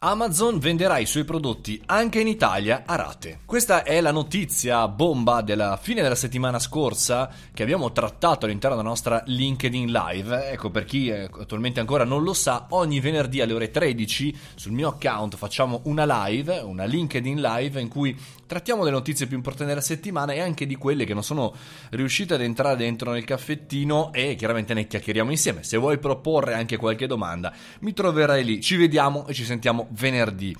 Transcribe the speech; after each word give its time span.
Amazon 0.00 0.60
venderà 0.60 0.98
i 0.98 1.06
suoi 1.06 1.24
prodotti 1.24 1.82
anche 1.86 2.20
in 2.20 2.28
Italia 2.28 2.84
a 2.86 2.94
rate. 2.94 3.40
Questa 3.44 3.82
è 3.82 4.00
la 4.00 4.12
notizia 4.12 4.86
bomba 4.86 5.40
della 5.40 5.76
fine 5.76 6.02
della 6.02 6.14
settimana 6.14 6.60
scorsa 6.60 7.28
che 7.52 7.64
abbiamo 7.64 7.90
trattato 7.90 8.44
all'interno 8.44 8.76
della 8.76 8.88
nostra 8.88 9.20
LinkedIn 9.26 9.90
Live. 9.90 10.50
Ecco, 10.52 10.70
per 10.70 10.84
chi 10.84 11.08
eh, 11.08 11.28
attualmente 11.40 11.80
ancora 11.80 12.04
non 12.04 12.22
lo 12.22 12.32
sa, 12.32 12.68
ogni 12.70 13.00
venerdì 13.00 13.40
alle 13.40 13.54
ore 13.54 13.72
13 13.72 14.38
sul 14.54 14.70
mio 14.70 14.86
account 14.86 15.34
facciamo 15.34 15.80
una 15.86 16.04
live, 16.26 16.60
una 16.60 16.84
LinkedIn 16.84 17.40
Live 17.40 17.80
in 17.80 17.88
cui 17.88 18.16
trattiamo 18.46 18.84
delle 18.84 18.94
notizie 18.94 19.26
più 19.26 19.36
importanti 19.36 19.72
della 19.72 19.84
settimana 19.84 20.32
e 20.32 20.40
anche 20.40 20.64
di 20.66 20.76
quelle 20.76 21.04
che 21.06 21.12
non 21.12 21.24
sono 21.24 21.52
riuscite 21.90 22.34
ad 22.34 22.40
entrare 22.40 22.76
dentro 22.76 23.10
nel 23.10 23.24
caffettino 23.24 24.12
e 24.12 24.36
chiaramente 24.36 24.74
ne 24.74 24.86
chiacchieriamo 24.86 25.32
insieme. 25.32 25.64
Se 25.64 25.76
vuoi 25.76 25.98
proporre 25.98 26.54
anche 26.54 26.76
qualche 26.76 27.08
domanda, 27.08 27.52
mi 27.80 27.92
troverai 27.92 28.44
lì. 28.44 28.60
Ci 28.60 28.76
vediamo 28.76 29.26
e 29.26 29.34
ci 29.34 29.44
sentiamo 29.44 29.87
venerdì. 29.90 30.54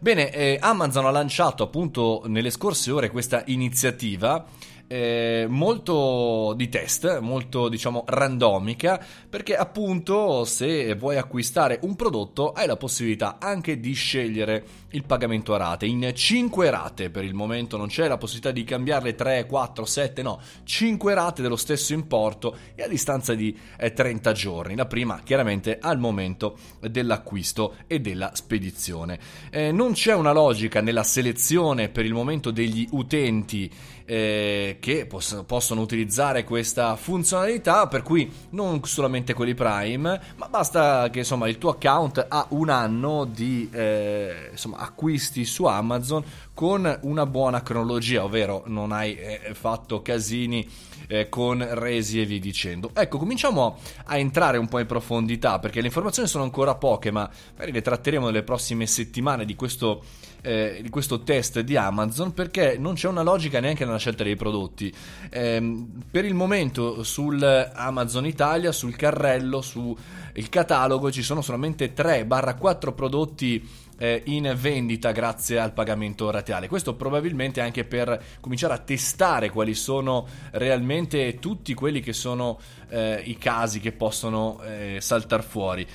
Bene, 0.00 0.32
eh, 0.32 0.58
Amazon 0.60 1.06
ha 1.06 1.10
lanciato 1.10 1.62
appunto 1.62 2.22
nelle 2.26 2.50
scorse 2.50 2.90
ore 2.90 3.10
questa 3.10 3.42
iniziativa 3.46 4.44
eh, 4.92 5.46
molto 5.48 6.52
di 6.54 6.68
test, 6.68 7.20
molto 7.20 7.70
diciamo 7.70 8.04
randomica, 8.06 9.02
perché 9.26 9.56
appunto 9.56 10.44
se 10.44 10.94
vuoi 10.96 11.16
acquistare 11.16 11.78
un 11.84 11.96
prodotto 11.96 12.52
hai 12.52 12.66
la 12.66 12.76
possibilità 12.76 13.38
anche 13.40 13.80
di 13.80 13.94
scegliere 13.94 14.64
il 14.90 15.04
pagamento 15.04 15.54
a 15.54 15.56
rate. 15.56 15.86
In 15.86 16.12
5 16.14 16.68
rate 16.68 17.08
per 17.08 17.24
il 17.24 17.32
momento 17.32 17.78
non 17.78 17.88
c'è 17.88 18.06
la 18.06 18.18
possibilità 18.18 18.50
di 18.50 18.64
cambiarle 18.64 19.14
3, 19.14 19.46
4, 19.46 19.84
7, 19.86 20.20
no, 20.20 20.38
5 20.62 21.14
rate 21.14 21.40
dello 21.40 21.56
stesso 21.56 21.94
importo 21.94 22.54
e 22.74 22.82
a 22.82 22.88
distanza 22.88 23.32
di 23.32 23.58
eh, 23.78 23.94
30 23.94 24.32
giorni. 24.32 24.76
La 24.76 24.84
prima 24.84 25.22
chiaramente 25.24 25.78
al 25.80 25.98
momento 25.98 26.58
dell'acquisto 26.80 27.76
e 27.86 28.00
della 28.00 28.32
spedizione. 28.34 29.18
Eh, 29.50 29.72
non 29.72 29.92
c'è 29.92 30.12
una 30.12 30.32
logica 30.32 30.82
nella 30.82 31.02
selezione 31.02 31.88
per 31.88 32.04
il 32.04 32.12
momento 32.12 32.50
degli 32.50 32.86
utenti 32.90 33.70
eh, 34.04 34.76
che 34.82 35.06
poss- 35.06 35.44
possono 35.46 35.80
utilizzare 35.80 36.42
questa 36.42 36.96
funzionalità, 36.96 37.86
per 37.86 38.02
cui 38.02 38.28
non 38.50 38.82
solamente 38.82 39.32
quelli 39.32 39.54
Prime, 39.54 40.20
ma 40.34 40.48
basta 40.48 41.08
che 41.08 41.20
insomma 41.20 41.48
il 41.48 41.56
tuo 41.56 41.70
account 41.70 42.26
ha 42.28 42.46
un 42.48 42.68
anno 42.68 43.24
di 43.24 43.70
eh, 43.70 44.48
insomma, 44.50 44.78
acquisti 44.78 45.44
su 45.44 45.66
Amazon 45.66 46.24
con 46.52 46.98
una 47.02 47.26
buona 47.26 47.62
cronologia, 47.62 48.24
ovvero 48.24 48.64
non 48.66 48.90
hai 48.90 49.14
eh, 49.14 49.54
fatto 49.54 50.02
casini 50.02 50.68
eh, 51.06 51.28
con 51.28 51.66
resi 51.74 52.20
e 52.20 52.24
via 52.24 52.40
dicendo. 52.40 52.90
Ecco, 52.94 53.18
cominciamo 53.18 53.78
a 54.06 54.16
entrare 54.16 54.58
un 54.58 54.66
po' 54.66 54.78
in 54.78 54.86
profondità 54.86 55.58
perché 55.58 55.80
le 55.80 55.86
informazioni 55.86 56.26
sono 56.26 56.44
ancora 56.44 56.74
poche, 56.74 57.10
ma 57.10 57.28
magari 57.52 57.72
le 57.72 57.82
tratteremo 57.82 58.26
nelle 58.26 58.42
prossime 58.42 58.86
settimane 58.86 59.44
di 59.44 59.54
questo, 59.54 60.02
eh, 60.40 60.80
di 60.82 60.88
questo 60.88 61.22
test 61.22 61.60
di 61.60 61.76
Amazon 61.76 62.32
perché 62.32 62.76
non 62.78 62.94
c'è 62.94 63.08
una 63.08 63.22
logica 63.22 63.60
neanche 63.60 63.84
nella 63.84 63.98
scelta 63.98 64.24
dei 64.24 64.36
prodotti. 64.36 64.71
Eh, 64.74 65.84
per 66.10 66.24
il 66.24 66.34
momento 66.34 67.02
sul 67.02 67.42
Amazon 67.74 68.26
Italia, 68.26 68.72
sul 68.72 68.96
carrello, 68.96 69.60
sul 69.60 69.96
catalogo 70.48 71.10
ci 71.10 71.22
sono 71.22 71.42
solamente 71.42 71.94
3-4 71.94 72.94
prodotti 72.94 73.68
eh, 74.02 74.22
in 74.26 74.52
vendita 74.56 75.12
grazie 75.12 75.60
al 75.60 75.72
pagamento 75.72 76.28
rateale. 76.30 76.66
Questo 76.66 76.94
probabilmente 76.94 77.60
anche 77.60 77.84
per 77.84 78.20
cominciare 78.40 78.74
a 78.74 78.78
testare 78.78 79.50
quali 79.50 79.74
sono 79.74 80.26
realmente 80.52 81.38
tutti 81.38 81.72
quelli 81.74 82.00
che 82.00 82.12
sono 82.12 82.58
eh, 82.88 83.22
i 83.24 83.38
casi 83.38 83.78
che 83.78 83.92
possono 83.92 84.60
eh, 84.62 84.98
saltare 85.00 85.42
fuori 85.42 85.86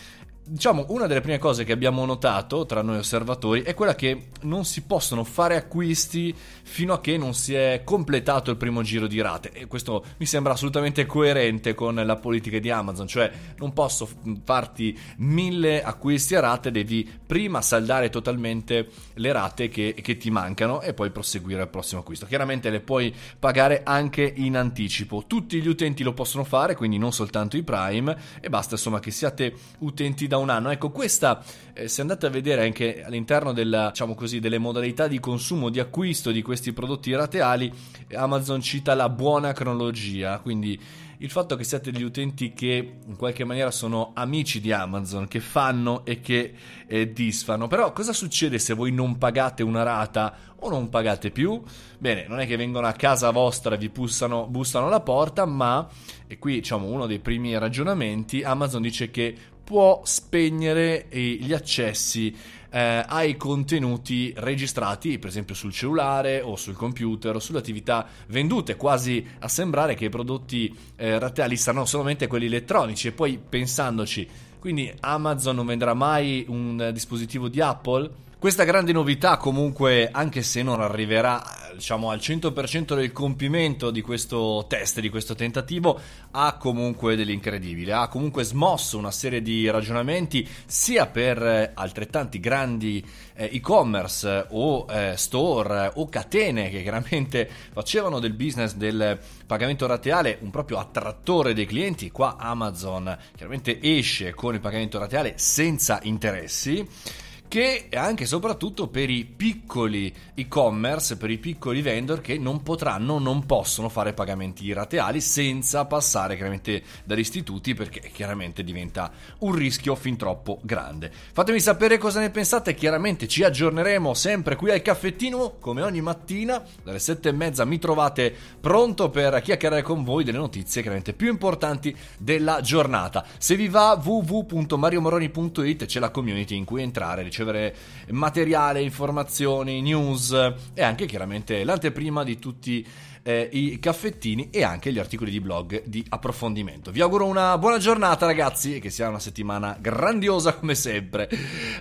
diciamo, 0.48 0.86
una 0.90 1.08
delle 1.08 1.20
prime 1.22 1.38
cose 1.38 1.66
che 1.66 1.74
abbiamo 1.74 2.06
notato 2.06 2.66
tra 2.66 2.82
noi 2.82 2.98
osservatori 2.98 3.62
è 3.64 3.74
quella 3.74 3.96
che 3.96 4.30
non 4.42 4.64
si 4.64 4.84
possono 4.84 5.24
fare 5.24 5.58
acquisti 5.58 6.34
fino 6.64 6.94
a 6.94 7.02
che 7.02 7.18
non 7.18 7.34
si 7.34 7.54
è 7.54 7.82
completato 7.84 8.50
il 8.50 8.58
primo 8.58 8.82
giro 8.82 9.08
di 9.08 9.20
rate 9.20 9.52
e 9.52 9.68
questo 9.68 10.06
mi 10.18 10.26
sembra 10.26 10.54
assolutamente 10.54 11.06
coerente 11.06 11.74
con 11.74 11.96
la 11.96 12.16
politica 12.16 12.60
di 12.60 12.70
Amazon, 12.70 13.08
cioè 13.08 13.30
non 13.58 13.74
posso 13.74 14.08
farti 14.44 14.98
mille 15.18 15.84
acquisti 15.84 16.36
a 16.36 16.40
rate, 16.40 16.72
devi 16.72 17.10
prima 17.26 17.62
saldare 17.62 18.10
totalmente 18.10 18.90
le 19.16 19.32
rate 19.32 19.68
che, 19.68 19.96
che 20.02 20.18
ti 20.18 20.30
mancano 20.30 20.82
e 20.82 20.94
poi 20.94 21.12
proseguire 21.12 21.62
al 21.62 21.70
prossimo 21.70 22.02
acquisto. 22.02 22.26
Chiaramente 22.26 22.70
le 22.70 22.80
puoi 22.80 23.14
pagare 23.38 23.82
anche 23.84 24.32
in 24.38 24.56
anticipo, 24.56 25.26
tutti 25.28 25.62
gli 25.62 25.68
utenti 25.68 26.04
lo 26.04 26.14
possono 26.14 26.46
fare, 26.46 26.76
quindi 26.76 26.98
non 26.98 27.12
soltanto 27.12 27.58
i 27.58 27.64
Prime 27.64 28.18
e 28.40 28.50
basta 28.50 28.76
insomma 28.76 29.00
che 29.00 29.12
siate 29.12 29.54
utenti 29.80 30.28
da 30.28 30.37
un 30.38 30.50
anno. 30.50 30.70
Ecco, 30.70 30.90
questa, 30.92 31.44
eh, 31.74 31.88
se 31.88 32.02
andate 32.02 32.26
a 32.26 32.30
vedere 32.30 32.64
anche 32.64 33.04
all'interno 33.04 33.54
della, 33.54 33.90
diciamo 33.90 34.16
così, 34.16 34.40
delle 34.40 34.58
modalità 34.58 35.08
di 35.08 35.20
consumo, 35.20 35.70
di 35.70 35.80
acquisto 35.80 36.32
di 36.32 36.42
questi 36.42 36.74
prodotti 36.74 37.14
rateali, 37.14 37.72
Amazon 38.14 38.62
cita 38.62 38.94
la 38.94 39.10
buona 39.10 39.54
cronologia, 39.54 40.40
quindi 40.40 40.80
il 41.20 41.32
fatto 41.32 41.56
che 41.56 41.64
siate 41.64 41.92
degli 41.92 42.04
utenti 42.04 42.54
che 42.54 42.98
in 43.04 43.16
qualche 43.16 43.44
maniera 43.44 43.72
sono 43.72 44.12
amici 44.14 44.62
di 44.62 44.72
Amazon, 44.72 45.28
che 45.28 45.40
fanno 45.40 46.06
e 46.06 46.20
che 46.20 46.54
eh, 46.86 47.12
disfano. 47.12 47.68
Però 47.68 47.92
cosa 47.92 48.14
succede 48.14 48.60
se 48.60 48.76
voi 48.76 48.92
non 48.92 49.18
pagate 49.18 49.64
una 49.64 49.82
rata 49.82 50.36
o 50.60 50.70
non 50.70 50.90
pagate 50.90 51.32
più? 51.32 51.62
Bene, 51.98 52.28
non 52.28 52.40
è 52.40 52.46
che 52.46 52.56
vengono 52.56 52.86
a 52.86 52.94
casa 52.94 53.32
vostra, 53.32 53.76
vi 53.76 53.90
bussano, 53.90 54.46
bussano 54.46 54.88
alla 54.88 55.02
porta, 55.02 55.46
ma, 55.46 55.88
e 56.28 56.38
qui 56.38 56.56
diciamo 56.56 56.86
uno 56.86 57.08
dei 57.08 57.20
primi 57.20 57.58
ragionamenti, 57.58 58.44
Amazon 58.44 58.84
dice 58.84 59.10
che 59.10 59.36
può 59.68 60.00
spegnere 60.06 61.08
gli 61.10 61.52
accessi 61.52 62.34
eh, 62.70 63.04
ai 63.06 63.36
contenuti 63.36 64.34
registrati, 64.38 65.20
per 65.20 65.28
esempio 65.28 65.56
sul 65.56 65.74
cellulare 65.74 66.40
o 66.40 66.56
sul 66.56 66.74
computer 66.74 67.36
o 67.36 67.40
sulle 67.40 67.60
attività 67.60 68.08
vendute, 68.28 68.78
quasi 68.78 69.28
a 69.40 69.50
sembrare 69.50 69.94
che 69.94 70.06
i 70.06 70.10
prodotti 70.10 70.74
eh, 70.96 71.20
rateali 71.20 71.58
saranno 71.58 71.84
solamente 71.84 72.28
quelli 72.28 72.46
elettronici 72.46 73.10
e 73.10 73.12
poi 73.12 73.38
pensandoci, 73.38 74.26
quindi 74.58 74.90
Amazon 75.02 75.58
non 75.58 75.66
vendrà 75.66 75.94
mai 75.94 76.46
un 76.48 76.90
dispositivo 76.94 77.50
di 77.50 77.60
Apple? 77.60 78.10
Questa 78.40 78.66
grande 78.66 78.92
novità 78.92 79.38
comunque, 79.38 80.10
anche 80.12 80.44
se 80.44 80.62
non 80.62 80.80
arriverà 80.80 81.44
diciamo, 81.74 82.12
al 82.12 82.20
100% 82.20 82.94
del 82.94 83.12
compimento 83.12 83.90
di 83.90 84.02
questo 84.02 84.68
test, 84.70 85.00
di 85.00 85.10
questo 85.10 85.34
tentativo, 85.34 86.00
ha 86.30 86.56
comunque 86.58 87.16
dell'incredibile, 87.16 87.94
ha 87.94 88.08
comunque 88.08 88.44
smosso 88.44 89.00
una 89.00 89.10
serie 89.10 89.42
di 89.42 89.68
ragionamenti 89.72 90.48
sia 90.68 91.08
per 91.08 91.42
eh, 91.42 91.72
altrettanti 91.74 92.40
grandi 92.40 93.04
eh, 93.34 93.50
e-commerce 93.54 94.46
o 94.50 94.86
eh, 94.88 95.14
store 95.18 95.94
o 95.96 96.08
catene 96.08 96.70
che 96.70 96.84
chiaramente 96.84 97.50
facevano 97.74 98.20
del 98.20 98.34
business 98.34 98.76
del 98.76 99.18
pagamento 99.48 99.88
rateale 99.88 100.38
un 100.42 100.52
proprio 100.52 100.78
attrattore 100.78 101.56
dei 101.56 101.66
clienti, 101.66 102.12
qua 102.12 102.36
Amazon 102.38 103.18
chiaramente 103.36 103.80
esce 103.82 104.36
con 104.36 104.54
il 104.54 104.60
pagamento 104.60 105.00
rateale 105.00 105.34
senza 105.38 106.00
interessi 106.04 107.26
che 107.48 107.88
anche 107.94 108.24
e 108.24 108.28
soprattutto 108.28 108.88
per 108.88 109.10
i 109.10 109.24
piccoli 109.24 110.14
e-commerce, 110.34 111.18
per 111.18 111.30
i 111.30 111.38
piccoli 111.38 111.82
vendor 111.82 112.22
che 112.22 112.38
non 112.38 112.62
potranno, 112.62 113.20
non 113.20 113.46
possono 113.46 113.90
fare 113.90 114.14
pagamenti 114.14 114.74
rateali 114.74 115.22
senza 115.22 115.86
passare 115.86 116.36
chiaramente 116.36 116.84
dagli 117.06 117.20
istituti 117.20 117.74
perché 117.74 118.02
chiaramente 118.12 118.64
diventa 118.64 119.12
un 119.40 119.56
rischio 119.56 119.96
fin 119.96 120.18
troppo 120.18 120.60
grande. 120.64 121.12
Fatemi 121.32 121.60
sapere 121.60 121.98
cosa 121.98 122.20
ne 122.20 122.30
pensate, 122.30 122.76
chiaramente 122.76 123.28
ci 123.28 123.44
aggiorneremo 123.44 124.14
sempre 124.14 124.56
qui 124.56 124.72
al 124.72 124.82
caffettino 124.82 125.56
come 125.60 125.82
ogni 125.82 126.02
mattina 126.02 126.62
dalle 126.84 127.00
sette 127.00 127.30
e 127.30 127.34
mezza 127.34 127.64
mi 127.66 127.80
trovate 127.80 128.36
pronto 128.60 129.10
per 129.10 129.42
chiacchierare 129.42 129.84
con 129.84 130.04
voi 130.04 130.24
delle 130.24 130.38
notizie 130.38 130.82
chiaramente 130.82 131.14
più 131.14 131.30
importanti 131.30 131.96
della 132.18 132.62
giornata. 132.62 133.26
Se 133.38 133.56
vi 133.56 133.68
va 133.70 134.00
www.mariomoroni.it 134.02 135.86
c'è 135.86 136.00
la 136.00 136.10
community 136.10 136.56
in 136.56 136.66
cui 136.66 136.82
entrare 136.82 137.24
ricevere 137.38 137.76
materiale, 138.10 138.82
informazioni, 138.82 139.82
news 139.82 140.32
e 140.74 140.82
anche 140.82 141.06
chiaramente 141.06 141.64
l'anteprima 141.64 142.24
di 142.24 142.40
tutti 142.40 142.86
eh, 143.24 143.50
i 143.52 143.80
caffettini 143.80 144.50
e 144.50 144.64
anche 144.64 144.92
gli 144.92 145.00
articoli 145.00 145.30
di 145.30 145.40
blog 145.40 145.84
di 145.86 146.04
approfondimento. 146.10 146.92
Vi 146.92 147.02
auguro 147.02 147.26
una 147.26 147.58
buona 147.58 147.78
giornata 147.78 148.26
ragazzi 148.26 148.76
e 148.76 148.80
che 148.80 148.90
sia 148.90 149.10
una 149.10 149.20
settimana 149.20 149.78
grandiosa 149.80 150.54
come 150.54 150.76
sempre. 150.76 151.30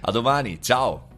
A 0.01 0.11
domani, 0.11 0.61
ciao! 0.61 1.16